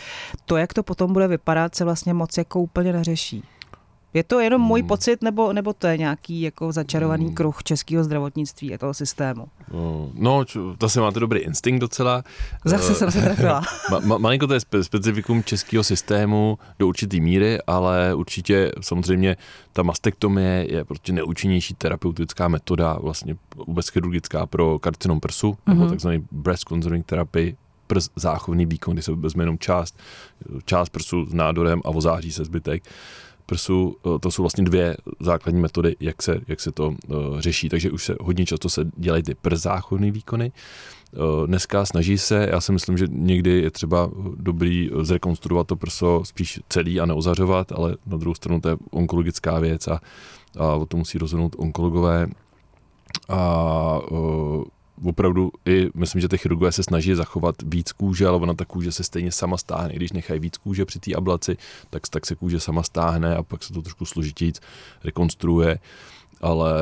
[0.45, 3.45] to, jak to potom bude vypadat, se vlastně moc jako úplně neřeší.
[4.17, 4.89] Je to jenom můj hmm.
[4.89, 7.35] pocit, nebo, nebo to je nějaký jako začarovaný hmm.
[7.35, 9.49] kruh českého zdravotnictví a toho systému?
[10.15, 10.45] No,
[10.79, 12.25] to se máte dobrý instinkt docela.
[12.65, 13.63] Zase jsem se trefila.
[13.91, 19.37] ma, ma, malinko to je spe, specifikum českého systému do určité míry, ale určitě samozřejmě
[19.73, 25.59] ta mastektomie je prostě neúčinnější terapeutická metoda, vlastně vůbec chirurgická pro karcinom prsu, mm-hmm.
[25.69, 25.91] nebo mhm.
[25.91, 29.99] takzvaný breast conserving therapy, prs záchovný výkon, kdy se vezme jenom část,
[30.65, 32.83] část prsu s nádorem a ozáří se zbytek
[33.47, 36.95] prsu, eh, to jsou vlastně dvě základní metody, jak se, jak se to uh,
[37.41, 40.53] řeší, takže už se hodně často se dělají ty przáchodné výkony.
[41.13, 46.23] Uh, dneska snaží se, já si myslím, že někdy je třeba dobrý zrekonstruovat to prso
[46.25, 50.01] spíš celý a neozařovat, ale na druhou stranu to je onkologická věc a,
[50.59, 52.27] a o to musí rozhodnout onkologové.
[53.29, 54.01] A
[55.05, 58.93] opravdu i, myslím, že ty chirurgové se snaží zachovat víc kůže, ale ona ta kůže
[58.93, 59.93] se stejně sama stáhne.
[59.93, 61.57] I když nechají víc kůže při té ablaci,
[61.91, 64.61] tak, tak se kůže sama stáhne a pak se to trošku složitějíc
[65.05, 65.79] rekonstruuje
[66.41, 66.73] ale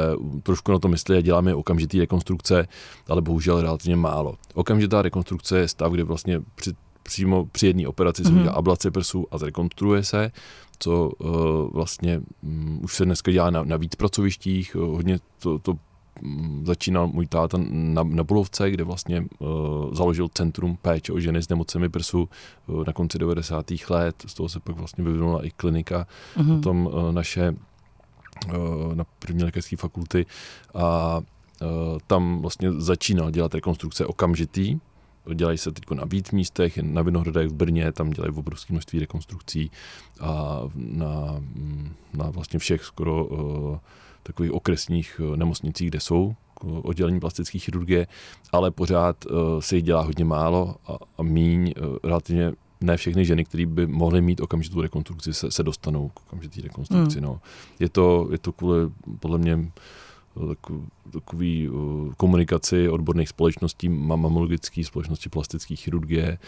[0.43, 2.69] trošku na to myslí a děláme okamžitý rekonstrukce,
[3.09, 4.35] ale bohužel relativně málo.
[4.55, 6.73] Okamžitá rekonstrukce je stav, kdy vlastně při,
[7.03, 8.27] přímo při jedné operaci mm-hmm.
[8.27, 8.41] se mhm.
[8.41, 10.33] udělá ablace prsu a zrekonstruuje se,
[10.79, 11.31] co uh,
[11.73, 15.75] vlastně um, už se dneska dělá na, na víc pracovištích, uh, hodně to, to
[16.63, 19.49] začínal můj táta na, na Bulovce, kde vlastně uh,
[19.95, 22.29] založil Centrum péče o ženy s nemocemi prsu
[22.67, 23.67] uh, na konci 90.
[23.91, 24.17] let.
[24.27, 26.07] Z toho se pak vlastně vyvinula i klinika.
[26.37, 26.57] Mm-hmm.
[26.57, 27.55] Potom uh, naše
[28.47, 30.27] uh, na první lékařské fakulty
[30.75, 31.69] a uh,
[32.07, 34.79] tam vlastně začínal dělat rekonstrukce okamžitý,
[35.35, 39.71] dělají se teď na víc místech, na Vinohradech v Brně, tam dělají obrovské množství rekonstrukcí
[40.21, 43.79] a na, mm, na vlastně všech skoro uh,
[44.25, 46.35] takových okresních eh, nemocnicích, kde jsou
[46.83, 48.07] oddělení plastické chirurgie,
[48.53, 53.45] ale pořád uh, se jich dělá hodně málo a, a míň relativně ne všechny ženy,
[53.45, 57.21] které by mohly mít okamžitou rekonstrukci, se, se dostanou k okamžitý rekonstrukci.
[57.21, 57.25] Mm.
[57.25, 57.41] No.
[57.79, 59.73] Je, to, je to kvůli, podle mě,
[61.13, 61.71] takový
[62.17, 66.39] komunikaci odborných společností, mamologické společnosti plastické chirurgie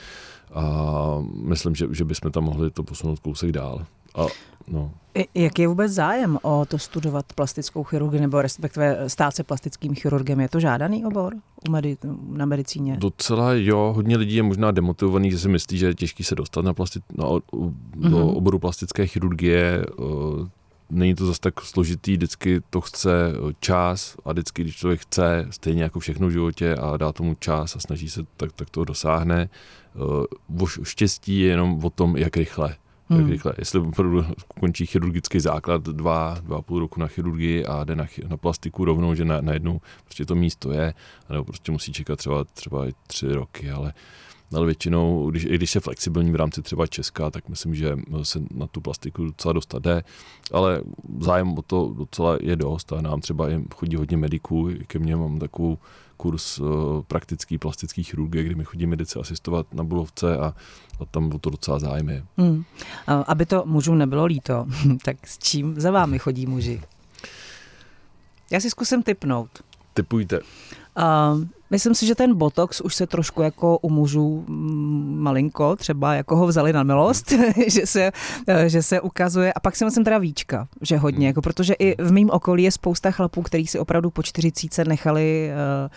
[0.54, 0.94] a
[1.32, 3.86] myslím, že, že bychom tam mohli to posunout kousek dál.
[4.16, 4.26] A,
[4.68, 4.90] no.
[5.34, 10.40] Jak je vůbec zájem o to studovat plastickou chirurgii nebo respektive stát se plastickým chirurgem?
[10.40, 11.34] Je to žádaný obor
[11.68, 11.96] u medi-
[12.28, 12.96] na medicíně?
[12.96, 16.64] Docela jo, hodně lidí je možná demotivovaných, že si myslí, že je těžký se dostat
[16.64, 18.36] na plasti- na, do mm-hmm.
[18.36, 19.86] oboru plastické chirurgie.
[20.90, 25.82] Není to zase tak složitý, vždycky to chce čas a vždycky, když člověk chce, stejně
[25.82, 29.48] jako všechno v životě a dá tomu čas a snaží se, tak, tak to dosáhne.
[30.82, 32.76] Štěstí je jenom o tom, jak rychle
[33.08, 33.20] hmm.
[33.20, 33.52] tak rychle.
[33.58, 34.24] Jestli opravdu
[34.60, 39.14] končí chirurgický základ dva, dva půl roku na chirurgii a jde na, na plastiku rovnou,
[39.14, 40.94] že na, najednou prostě to místo je,
[41.30, 43.94] nebo prostě musí čekat třeba, třeba i tři roky, ale
[44.54, 48.40] ale většinou, když, i když je flexibilní v rámci třeba Česka, tak myslím, že se
[48.54, 50.04] na tu plastiku docela dostat jde,
[50.52, 50.82] ale
[51.20, 55.38] zájem o to docela je dost a nám třeba chodí hodně mediků, ke mně mám
[55.38, 55.78] takovou
[56.16, 56.66] kurz uh,
[57.02, 60.54] praktický plastický chirurgie, kdy mi chodí medici asistovat na Bulovce a,
[61.00, 62.24] a tam o to docela zájem je.
[62.36, 62.64] Hmm.
[63.26, 64.66] Aby to mužům nebylo líto,
[65.04, 66.82] tak s čím za vámi chodí muži?
[68.50, 69.50] Já si zkusím typnout.
[69.94, 70.40] Typujte.
[70.40, 76.14] Uh, myslím si, že ten botox už se trošku jako u mužů mm, malinko, třeba
[76.14, 77.32] jako ho vzali na milost,
[77.66, 78.12] že, se,
[78.46, 79.52] eh, že se ukazuje.
[79.52, 81.26] A pak si myslím teda víčka, že hodně, hmm.
[81.26, 85.50] jako, protože i v mém okolí je spousta chlapů, kteří si opravdu po čtyřicíce nechali
[85.50, 85.90] uh,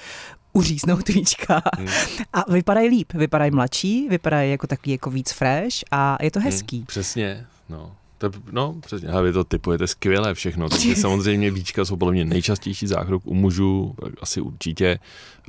[0.54, 1.88] uříznout víčka hmm.
[2.34, 6.46] a vypadají líp, vypadají mladší, vypadají jako takový jako víc fresh a je to hmm,
[6.46, 6.78] hezký.
[6.78, 7.92] Hmm, přesně, no.
[8.20, 12.26] To, no, přesně, ale vy to typujete skvěle všechno, takže samozřejmě víčka jsou podle mě
[12.26, 15.00] nejčastější zákrok u mužů, asi určitě,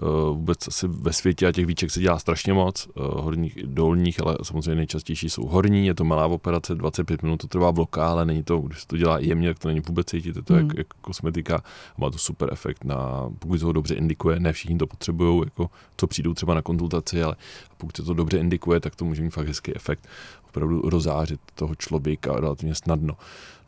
[0.02, 4.20] uh, vůbec asi ve světě a těch víček se dělá strašně moc, uh, horních, dolních,
[4.20, 8.24] ale samozřejmě nejčastější jsou horní, je to malá operace, 25 minut to trvá v lokále,
[8.24, 10.66] není to, když se to dělá jemně, tak to není vůbec cítit, je to hmm.
[10.68, 11.62] jak, jak kosmetika,
[11.98, 15.70] má to super efekt na, pokud se to dobře indikuje, ne všichni to potřebují, jako
[15.96, 17.36] co přijdou třeba na konzultaci, ale
[17.76, 20.08] pokud se to dobře indikuje, tak to může mít fakt hezký efekt
[20.50, 23.16] opravdu rozářit toho člověka relativně snadno.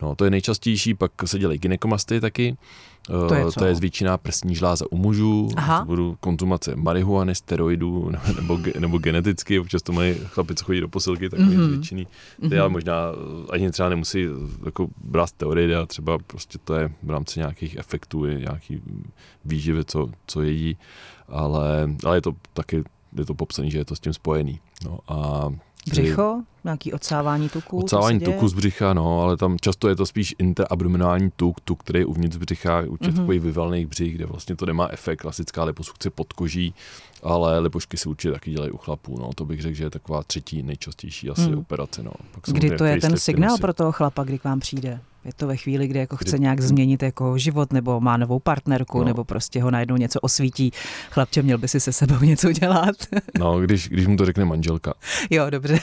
[0.02, 2.56] No, to je nejčastější, pak se dělají ginekomasty taky,
[3.06, 3.60] to je, co?
[3.60, 5.48] to je zvětšiná prsní žláza u mužů,
[5.84, 11.30] budu konzumace marihuany, steroidů nebo, nebo geneticky, občas to mají chlapi, co chodí do posilky,
[11.30, 11.66] tak mm-hmm.
[11.66, 12.06] zvětšený.
[12.40, 12.60] Mm-hmm.
[12.60, 12.94] ale možná
[13.50, 14.26] ani třeba nemusí
[14.64, 18.82] jako brát steroidy, a třeba prostě to je v rámci nějakých efektů, je nějaký
[19.44, 20.76] výživy, co, co jedí,
[21.28, 22.84] ale, ale je to taky
[23.16, 24.60] je to popsané, že je to s tím spojený.
[24.84, 25.48] No a
[25.90, 26.42] Břicho?
[26.64, 27.78] Nějaký odsávání tuku?
[27.78, 31.98] Odsávání tuku z břicha, no, ale tam často je to spíš interabdominální tuk, tuk, který
[31.98, 33.40] je uvnitř břicha, u těch mm-hmm.
[33.40, 36.74] vyvalných břich, kde vlastně to nemá efekt, klasická liposukce pod koží,
[37.22, 40.22] ale lipošky si určitě taky dělají u chlapů, no, to bych řekl, že je taková
[40.22, 41.58] třetí nejčastější asi mm.
[41.58, 42.12] operace, no.
[42.32, 45.00] Pak kdy to je ten signál pro toho chlapa, kdy k vám přijde?
[45.24, 48.98] Je to ve chvíli, kdy jako chce nějak změnit jako život, nebo má novou partnerku,
[48.98, 49.04] no.
[49.04, 50.72] nebo prostě ho najednou něco osvítí.
[51.10, 52.96] Chlapče, měl by si se sebou něco dělat.
[53.38, 54.94] no, když, když mu to řekne manželka.
[55.30, 55.78] Jo, dobře.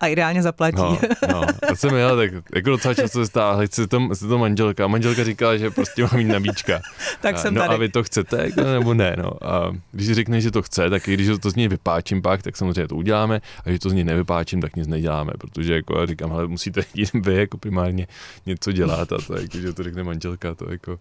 [0.00, 0.76] A ideálně zaplatí.
[0.78, 0.98] No,
[1.32, 1.44] no.
[1.68, 4.86] Já jsem jel, tak jako docela často se stává, chce to, chce to manželka.
[4.86, 6.80] Manželka říkala, že prostě má mít nabíčka.
[7.20, 7.74] tak a, jsem no tady.
[7.74, 9.44] a vy to chcete, jako, nebo ne, no.
[9.46, 12.56] A když řekne, že to chce, tak i když to z něj vypáčím pak, tak
[12.56, 16.06] samozřejmě to uděláme, a když to z něj nevypáčím, tak nic neděláme, protože jako já
[16.06, 18.06] říkám, ale musíte jít vy jako primárně
[18.46, 20.98] něco dělat a to, jako, že to řekne manželka, to jako,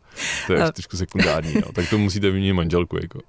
[0.48, 0.72] to je a...
[0.72, 1.72] trošku sekundární, no.
[1.74, 3.20] tak to musíte vyměnit manželku, jako.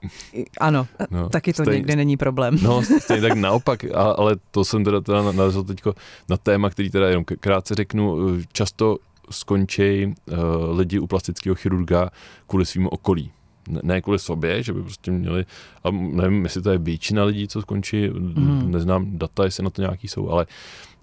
[0.60, 2.58] Ano, no, taky to stejně, někdy není problém.
[2.62, 5.94] No, stejně tak naopak, ale to jsem teda, teda narazil teďko
[6.28, 8.18] na téma, který teda jenom krátce řeknu,
[8.52, 8.98] často
[9.30, 12.10] skončí uh, lidi u plastického chirurga
[12.46, 13.30] kvůli svým okolí.
[13.68, 15.44] Ne, ne kvůli sobě, že by prostě měli,
[15.84, 18.70] a nevím, jestli to je většina lidí, co skončí, mm.
[18.70, 20.46] neznám data, jestli na to nějaký jsou, ale,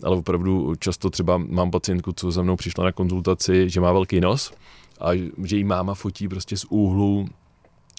[0.04, 4.22] ale opravdu často třeba mám pacientku, co za mnou přišla na konzultaci, že má velký
[4.22, 4.54] nos
[5.00, 5.10] a
[5.44, 7.28] že jí máma fotí prostě z úhlu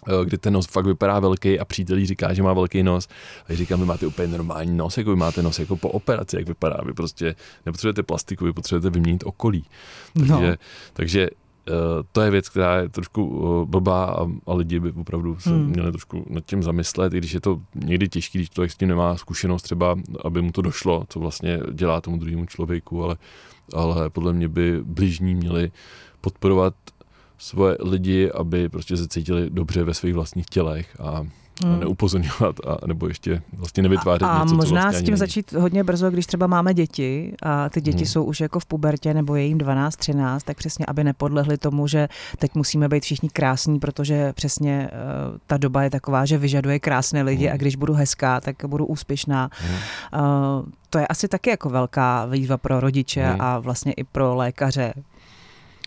[0.09, 3.09] Eh, kde ten nos fakt vypadá velký a přítel říká, že má velký nos.
[3.49, 6.49] A říkám, vy máte úplně normální nos, jako vy máte nos jako po operaci, jak
[6.49, 6.77] vypadá.
[6.87, 7.35] Vy prostě
[7.67, 9.65] nepotřebujete plastiku, vy potřebujete vyměnit okolí.
[10.15, 10.55] Takže, no.
[10.93, 11.77] takže uh,
[12.13, 15.67] to je věc, která je trošku uh, blbá a, a lidi by opravdu se hmm.
[15.67, 18.89] měli trošku nad tím zamyslet, i když je to někdy těžké, když člověk s tím
[18.89, 23.17] nemá zkušenost třeba, aby mu to došlo, co vlastně dělá tomu druhému člověku, ale,
[23.75, 25.73] ale podle mě by blížní měli
[26.21, 26.75] podporovat
[27.43, 31.27] svoje lidi, aby prostě se cítili dobře ve svých vlastních tělech a
[31.65, 31.81] hmm.
[31.81, 35.53] neupozorňovat, a, nebo ještě vlastně nevytvářet a, a něco, možná co vlastně s tím začít
[35.53, 38.07] hodně brzo, když třeba máme děti a ty děti hmm.
[38.07, 41.87] jsou už jako v pubertě nebo je jim 12, 13, tak přesně, aby nepodlehli tomu,
[41.87, 46.79] že teď musíme být všichni krásní, protože přesně uh, ta doba je taková, že vyžaduje
[46.79, 47.55] krásné lidi hmm.
[47.55, 49.51] a když budu hezká, tak budu úspěšná.
[49.53, 49.75] Hmm.
[49.75, 53.41] Uh, to je asi taky jako velká výzva pro rodiče hmm.
[53.41, 54.93] a vlastně i pro lékaře,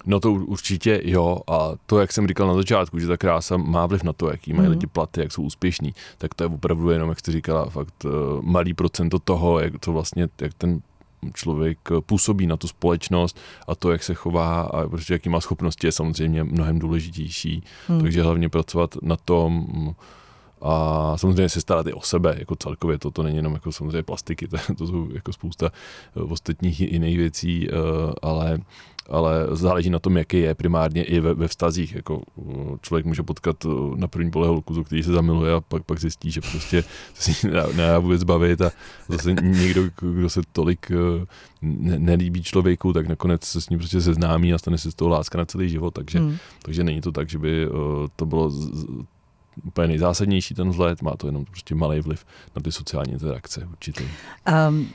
[0.06, 3.86] No to určitě jo a to, jak jsem říkal na začátku, že ta krása má
[3.86, 4.72] vliv na to, jaký mají mm.
[4.72, 8.12] lidi platy, jak jsou úspěšní, tak to je opravdu jenom, jak jste říkala, fakt uh,
[8.42, 10.82] malý procento toho, jak to vlastně, jak ten
[11.34, 15.88] člověk působí na tu společnost a to, jak se chová a prostě jaký má schopnosti,
[15.88, 17.64] je samozřejmě mnohem důležitější.
[17.88, 18.02] Hmm.
[18.02, 19.68] Takže hlavně pracovat na tom,
[20.62, 24.04] a samozřejmě se starat i o sebe, jako celkově, to, to není jenom jako samozřejmě
[24.04, 25.72] plastiky, to, to jsou jako spousta
[26.18, 27.74] eh, ostatních jiných věcí, eh,
[28.22, 28.60] ale
[29.10, 31.96] ale záleží na tom, jaký je primárně i ve, ve vztazích.
[31.96, 35.84] Jako uh, člověk může potkat uh, na první pole holku, který se zamiluje a pak,
[35.84, 38.72] pak zjistí, že prostě se si nedá vůbec bavit a
[39.08, 41.24] zase někdo, kdo se tolik uh,
[41.62, 45.10] ne, nelíbí člověku, tak nakonec se s ním prostě seznámí a stane se z toho
[45.10, 46.38] láska na celý život, takže, hmm.
[46.62, 47.68] takže není to tak, že by
[48.16, 48.86] to bylo z,
[49.64, 54.04] úplně nejzásadnější ten vzhled, má to jenom prostě malý vliv na ty sociální interakce určitě.
[54.70, 54.90] Um,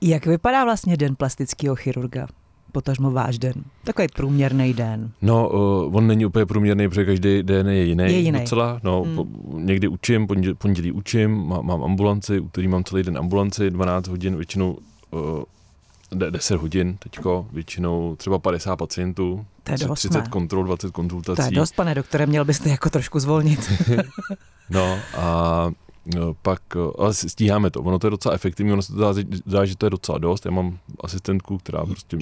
[0.00, 2.26] jak vypadá vlastně den plastického chirurga?
[2.74, 3.54] Potažmo váš den?
[3.84, 5.10] Takový průměrný den.
[5.22, 8.04] No, uh, on není úplně průměrný, protože každý den je jiný.
[8.04, 8.40] Je jiný.
[8.40, 9.16] Docela, no, hmm.
[9.16, 9.26] po,
[9.58, 14.36] někdy učím, pondělí, pondělí učím, má, mám ambulanci, úterý mám celý den ambulanci, 12 hodin,
[14.36, 14.78] většinou
[15.10, 20.24] uh, 10 hodin teďko, většinou třeba 50 pacientů, to je dost, 30 ne?
[20.30, 21.36] kontrol, 20 konzultací.
[21.36, 23.72] To je dost, pane doktore, měl byste jako trošku zvolnit.
[24.70, 25.70] no a
[26.42, 27.80] pak, eh, ale stíháme to.
[27.80, 29.14] Ono to je docela efektivní, ono se to
[29.46, 30.44] zdá, že to je docela dost.
[30.44, 32.18] Já mám asistentku, která prostě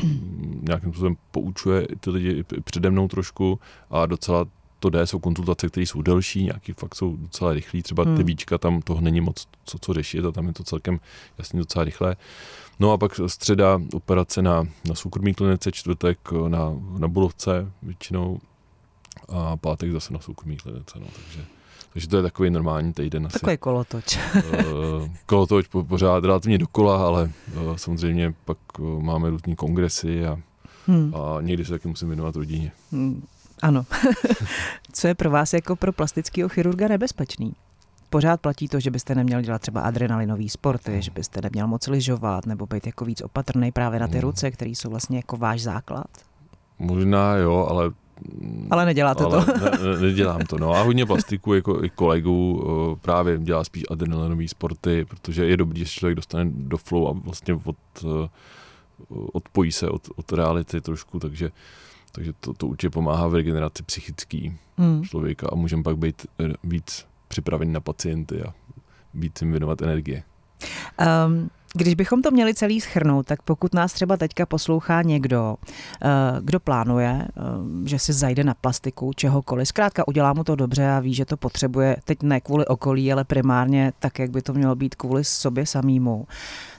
[0.63, 4.47] nějakým způsobem poučuje ty lidi přede mnou trošku a docela
[4.79, 8.17] to jde, jsou konzultace, které jsou delší, nějaký fakt jsou docela rychlí, třeba hmm.
[8.17, 11.01] ty víčka, tam toho není moc co, co řešit a tam je to celkem
[11.39, 12.17] jasně docela rychlé.
[12.81, 16.19] No a pak středa operace na, na soukromí klinice, čtvrtek
[16.49, 18.41] na, na Bulovce většinou
[19.29, 21.45] a pátek zase na soukromí klinice, no, takže
[21.93, 23.27] takže to je takový normální týden.
[23.27, 23.33] Asi.
[23.33, 24.19] Takový kolotoč.
[24.35, 24.63] Eh,
[25.27, 30.39] kolotoč po, pořád relativně dokola, ale uh, samozřejmě pak uh, máme různý kongresy a,
[30.87, 31.15] hmm.
[31.15, 32.73] a někdy se taky musím věnovat rodině.
[32.93, 33.27] Hmm.
[33.63, 33.87] Ano.
[34.93, 37.53] Co je pro vás jako pro plastického chirurga nebezpečný?
[38.11, 42.47] Pořád platí to, že byste neměl dělat třeba adrenalinový sporty, že byste neměl moc lyžovat
[42.47, 44.23] nebo být jako víc opatrný právě na ty hmm.
[44.23, 46.07] ruce, které jsou vlastně jako váš základ?
[46.79, 47.91] Možná jo, ale
[48.71, 49.53] ale neděláte ale to.
[49.53, 50.73] ne, ne, nedělám to, no.
[50.73, 52.65] A hodně plastiků jako i kolegů
[53.01, 57.55] právě dělá spíš adrenalinové sporty, protože je dobrý, že člověk dostane do flow a vlastně
[57.65, 58.29] od, e,
[59.33, 61.51] odpojí se od, od reality trošku, takže,
[62.13, 65.05] takže to, to určitě pomáhá v regeneraci psychický hmm.
[65.05, 66.27] člověka a můžeme pak být
[66.65, 68.55] víc připraveni na pacienty a
[69.15, 70.23] víc jim věnovat energie.
[71.27, 75.57] Um, Když bychom to měli celý schrnout, tak pokud nás třeba teďka poslouchá někdo,
[76.03, 76.09] eh,
[76.41, 81.01] kdo plánuje, eh, že si zajde na plastiku čehokoliv, zkrátka udělá mu to dobře a
[81.01, 84.75] ví, že to potřebuje teď ne kvůli okolí, ale primárně tak, jak by to mělo
[84.75, 86.27] být kvůli sobě samýmu,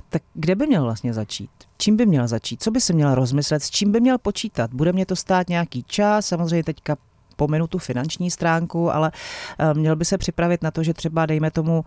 [0.10, 1.50] tak kde by měl vlastně začít?
[1.78, 2.64] Čím by měl začít?
[2.64, 3.64] Co by se měl rozmyslet?
[3.64, 4.74] S čím by měl počítat?
[4.74, 6.26] Bude mě to stát nějaký čas?
[6.26, 6.98] Samozřejmě teďka
[7.36, 9.12] pominu tu finanční stránku, ale
[9.60, 11.86] eh, měl by se připravit na to, že třeba dejme tomu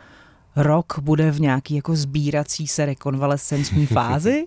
[0.57, 4.47] rok bude v nějaký jako sbírací se rekonvalescenční fázi?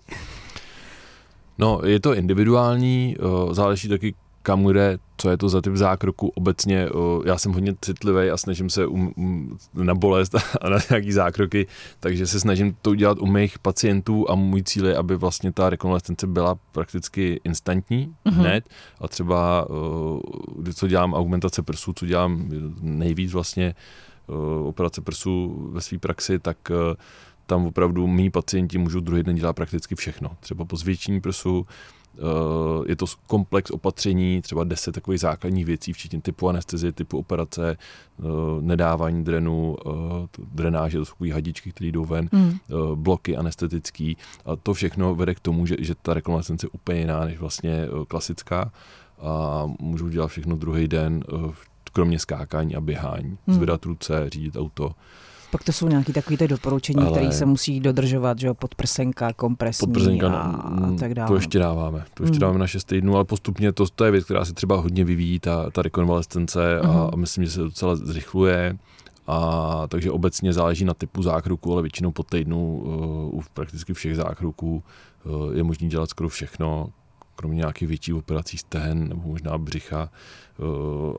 [1.58, 6.28] No, je to individuální, eh, záleží taky kam jde, co je to za typ zákroku.
[6.28, 6.92] Obecně eh,
[7.26, 11.68] já jsem hodně citlivý a snažím se um, um, na bolest a na nějaký zákroky,
[12.00, 15.70] takže se snažím to udělat u mých pacientů a můj cíl je, aby vlastně ta
[15.70, 18.34] rekonvalescence byla prakticky instantní mm-hmm.
[18.34, 18.70] hned
[19.02, 20.20] a třeba, uh,
[20.74, 22.50] co dělám augmentace prsů, co dělám
[22.82, 24.09] nejvíc vlastně, Eh,
[24.64, 26.96] operace prsu ve své praxi, tak eh,
[27.46, 30.30] tam opravdu mý pacienti můžou druhý den dělat prakticky všechno.
[30.40, 32.20] Třeba po zvětšení prsu, eh,
[32.88, 37.78] je to komplex opatření, třeba 10 takových základních věcí, včetně typu anestezie, typu operace,
[38.62, 39.78] nedávání drenu,
[40.54, 42.58] drenáže, to jsou takové hadičky, které jdou ven, mm.
[42.96, 47.26] bloky anestetický a to všechno vede k tomu, že, že ta rekonvalescence je úplně jiná
[47.26, 48.72] než vlastně klasická
[49.22, 51.24] a můžou dělat všechno druhý den,
[51.90, 53.38] kromě skákání a běhání.
[53.48, 53.56] Hmm.
[53.56, 54.92] Zvedat ruce, řídit auto.
[55.52, 57.12] Pak to jsou nějaké takové ty doporučení, Ale...
[57.12, 61.28] které se musí dodržovat, že jo, podprsenka, kompresní podprsenka, a, a tak dále.
[61.28, 62.40] To ještě dáváme, to ještě hmm.
[62.40, 65.40] dáváme na 6 týdnů, ale postupně to, to je věc, která se třeba hodně vyvíjí,
[65.40, 66.92] ta, ta rekonvalescence hmm.
[66.92, 68.78] a, a myslím, že se docela zrychluje.
[69.32, 74.16] A takže obecně záleží na typu zákroku, ale většinou po týdnu uh, u prakticky všech
[74.16, 74.84] zákroků
[75.26, 76.90] uh, je možné dělat skoro všechno,
[77.40, 80.10] kromě nějakých větších operací stehen nebo možná břicha,
[80.60, 80.64] eh,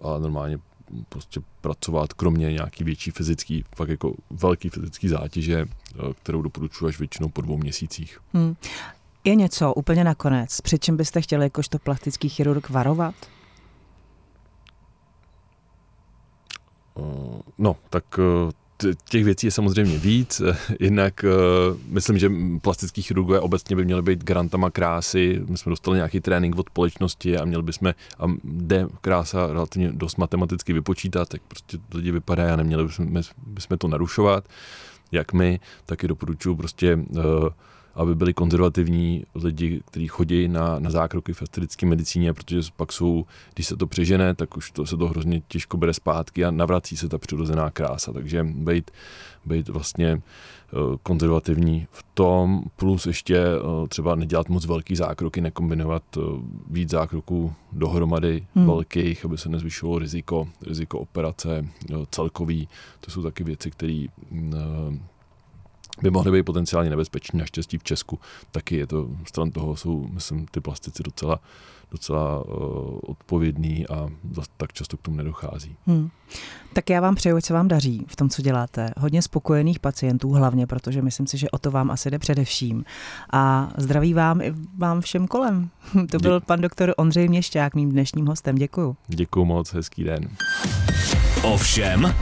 [0.03, 0.59] ale normálně
[1.09, 6.99] prostě pracovat, kromě nějaký větší fyzický, fakt jako velký fyzický zátěže, eh, kterou doporučuji až
[6.99, 8.21] většinou po dvou měsících.
[8.35, 8.57] Hmm.
[9.25, 13.14] Je něco úplně nakonec, před čím byste chtěli jakožto plastický chirurg varovat?
[16.99, 18.05] Eh, no, tak
[19.05, 20.43] těch věcí je samozřejmě víc.
[20.81, 22.31] Jinak uh, myslím, že
[22.62, 25.43] plastický chirurgové obecně by měly být garantama krásy.
[25.49, 30.18] My jsme dostali nějaký trénink od společnosti a měli bychom, a jde krása relativně dost
[30.18, 34.45] matematicky vypočítat, tak prostě lidi vypadají a neměli bychom, bychom to narušovat.
[35.12, 37.22] Jak my, taky doporučuji prostě uh,
[37.95, 43.24] aby byli konzervativní lidi, kteří chodí na, na zákroky v estetické medicíně, protože pak jsou,
[43.55, 46.97] když se to přežene, tak už to se to hrozně těžko bere zpátky a navrací
[46.97, 48.12] se ta přirozená krása.
[48.12, 48.91] Takže být,
[49.45, 56.03] být vlastně eh, konzervativní v tom, plus ještě eh, třeba nedělat moc velký zákroky, nekombinovat
[56.16, 56.20] eh,
[56.70, 58.66] víc zákroků dohromady hmm.
[58.66, 61.66] velkých, aby se nezvyšovalo riziko, riziko operace
[62.11, 62.68] celkový.
[63.01, 64.07] To jsou taky věci, které
[66.03, 67.38] by mohly být potenciálně nebezpeční.
[67.38, 68.18] Naštěstí v Česku
[68.51, 71.41] taky je to, stran toho jsou, myslím, ty plastici docela,
[71.91, 74.09] docela uh, odpovědný a
[74.57, 75.76] tak často k tomu nedochází.
[75.86, 76.11] Hmm.
[76.72, 78.91] Tak já vám přeju, ať se vám daří v tom, co děláte.
[78.99, 82.84] Hodně spokojených pacientů hlavně, protože myslím si, že o to vám asi jde především.
[83.32, 85.70] A zdraví vám i vám všem kolem.
[86.11, 88.55] to byl Dě- pan doktor Ondřej Měšťák, mým dnešním hostem.
[88.55, 88.97] Děkuju.
[89.09, 90.28] Děkuju moc, hezký den.
[91.43, 92.14] Ovšem,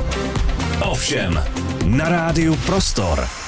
[0.81, 1.43] ovšem,
[1.87, 3.48] na rádiu Prostor.